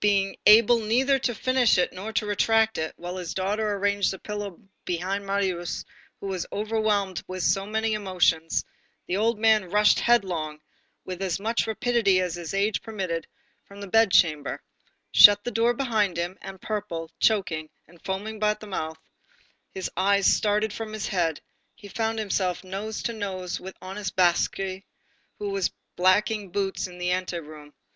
Being 0.00 0.36
able 0.46 0.80
neither 0.80 1.20
to 1.20 1.32
finish 1.32 1.78
it 1.78 1.92
nor 1.92 2.12
to 2.14 2.26
retract 2.26 2.76
it, 2.76 2.92
while 2.96 3.18
his 3.18 3.34
daughter 3.34 3.74
arranged 3.76 4.10
the 4.10 4.18
pillow 4.18 4.58
behind 4.84 5.24
Marius, 5.24 5.84
who 6.18 6.26
was 6.26 6.44
overwhelmed 6.52 7.22
with 7.28 7.44
so 7.44 7.66
many 7.66 7.92
emotions, 7.94 8.64
the 9.06 9.16
old 9.16 9.38
man 9.38 9.70
rushed 9.70 10.00
headlong, 10.00 10.58
with 11.04 11.22
as 11.22 11.38
much 11.38 11.68
rapidity 11.68 12.20
as 12.20 12.34
his 12.34 12.52
age 12.52 12.82
permitted, 12.82 13.28
from 13.64 13.80
the 13.80 13.86
bed 13.86 14.10
chamber, 14.10 14.60
shut 15.12 15.44
the 15.44 15.52
door 15.52 15.72
behind 15.72 16.16
him, 16.16 16.36
and, 16.42 16.60
purple, 16.60 17.08
choking 17.20 17.70
and 17.86 18.02
foaming 18.02 18.42
at 18.42 18.58
the 18.58 18.66
mouth, 18.66 18.98
his 19.70 19.88
eyes 19.96 20.26
starting 20.26 20.70
from 20.70 20.92
his 20.92 21.06
head, 21.06 21.40
he 21.76 21.86
found 21.86 22.18
himself 22.18 22.64
nose 22.64 23.04
to 23.04 23.12
nose 23.12 23.60
with 23.60 23.76
honest 23.80 24.16
Basque, 24.16 24.56
who 25.38 25.50
was 25.50 25.70
blacking 25.94 26.50
boots 26.50 26.88
in 26.88 26.98
the 26.98 27.12
anteroom. 27.12 27.72